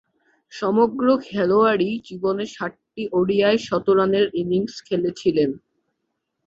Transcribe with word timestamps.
সমগ্র 0.53 1.05
খেলোয়াড়ী 1.27 1.89
জীবনে 2.07 2.45
সাতটি 2.55 3.03
ওডিআই 3.11 3.55
শতরানের 3.67 4.25
ইনিংস 4.33 4.75
খেলেছিলেন। 4.87 5.49